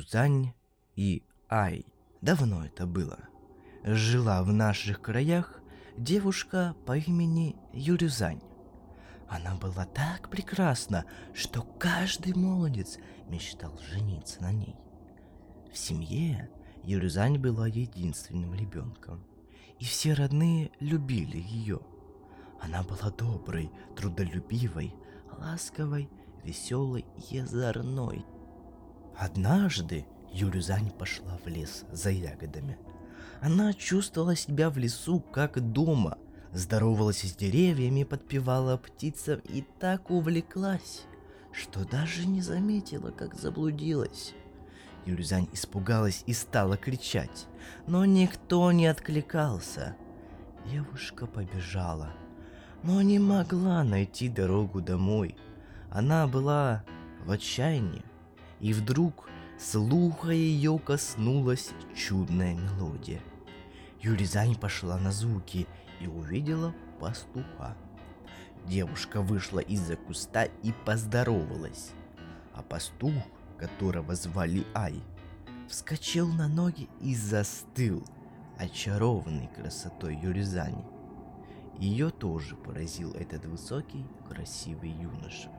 [0.00, 0.54] Юрюзань
[0.96, 1.84] и Ай.
[2.22, 3.18] Давно это было.
[3.84, 5.60] Жила в наших краях
[5.98, 8.40] девушка по имени Юрюзань.
[9.28, 14.74] Она была так прекрасна, что каждый молодец мечтал жениться на ней.
[15.70, 16.50] В семье
[16.82, 19.22] Юрюзань была единственным ребенком,
[19.78, 21.80] и все родные любили ее.
[22.58, 24.94] Она была доброй, трудолюбивой,
[25.38, 26.08] ласковой,
[26.42, 28.24] веселой и озорной.
[29.20, 32.78] Однажды Юрюзань пошла в лес за ягодами.
[33.42, 36.16] Она чувствовала себя в лесу как дома,
[36.54, 41.02] здоровалась с деревьями, подпевала птицам и так увлеклась,
[41.52, 44.32] что даже не заметила, как заблудилась.
[45.04, 47.46] Юрюзань испугалась и стала кричать,
[47.86, 49.96] но никто не откликался.
[50.64, 52.14] Девушка побежала,
[52.82, 55.36] но не могла найти дорогу домой.
[55.90, 56.84] Она была
[57.26, 58.02] в отчаянии,
[58.60, 59.28] и вдруг
[59.58, 63.20] слуха ее коснулась чудная мелодия.
[64.00, 65.66] Юризань пошла на звуки
[66.00, 67.76] и увидела пастуха.
[68.66, 71.90] Девушка вышла из-за куста и поздоровалась,
[72.54, 73.14] а пастух,
[73.58, 75.02] которого звали Ай,
[75.68, 78.04] вскочил на ноги и застыл,
[78.58, 80.84] очарованный красотой Юризани.
[81.78, 85.50] Ее тоже поразил этот высокий, красивый юноша.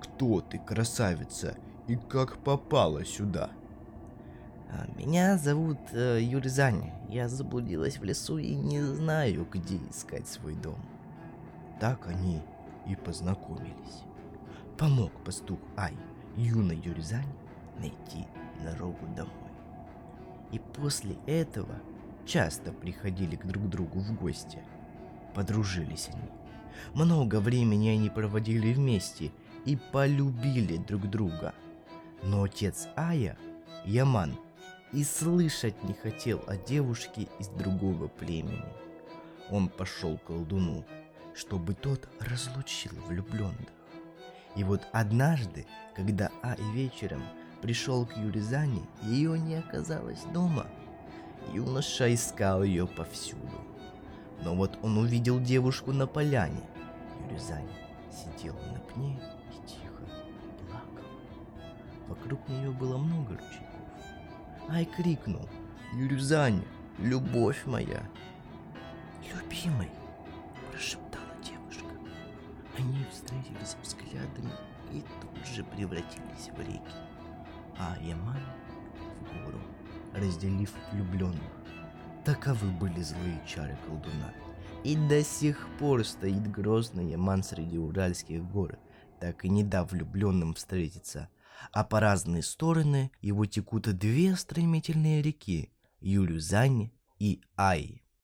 [0.00, 1.56] «Кто ты, красавица,
[1.88, 3.50] и как попала сюда?»
[4.70, 6.92] А, Меня зовут э, Юризань.
[7.08, 10.78] Я заблудилась в лесу и не знаю, где искать свой дом.
[11.80, 12.42] Так они
[12.86, 14.04] и познакомились.
[14.76, 15.94] Помог пастух Ай
[16.36, 17.32] юной Юризань
[17.78, 18.26] найти
[18.62, 19.32] дорогу домой.
[20.52, 21.76] И после этого
[22.26, 24.58] часто приходили к друг другу в гости.
[25.34, 26.30] Подружились они.
[26.94, 29.32] Много времени они проводили вместе
[29.64, 31.54] и полюбили друг друга.
[32.22, 33.36] Но отец Ая,
[33.84, 34.38] Яман,
[34.92, 38.64] и слышать не хотел о девушке из другого племени.
[39.50, 40.84] Он пошел к колдуну,
[41.34, 43.68] чтобы тот разлучил влюбленных.
[44.56, 47.22] И вот однажды, когда Ай вечером
[47.62, 50.66] пришел к Юризане, ее не оказалось дома.
[51.52, 53.64] Юноша искал ее повсюду.
[54.42, 56.62] Но вот он увидел девушку на поляне.
[57.28, 57.68] Юризань
[58.10, 59.20] сидела на пне
[59.52, 60.04] и тихо
[60.58, 61.07] плакала.
[62.08, 63.68] Вокруг нее было много ручейков.
[64.70, 65.48] Ай крикнул.
[65.94, 66.64] «Юрюзань,
[66.98, 68.02] любовь моя!»
[69.34, 69.90] «Любимый!»–
[70.70, 71.94] прошептала девушка.
[72.76, 74.52] Они встретились взглядами
[74.92, 76.80] и тут же превратились в реки.
[77.78, 78.40] А Яман
[79.20, 79.60] в гору,
[80.14, 81.40] разделив влюбленных.
[82.24, 84.32] Таковы были злые чары колдуна.
[84.84, 88.78] И до сих пор стоит грозный Яман среди Уральских гор,
[89.20, 91.28] так и не дав влюбленным встретиться.
[91.72, 95.70] А по разные стороны его текут две стремительные реки–
[96.00, 98.02] Юрюзань и Ай.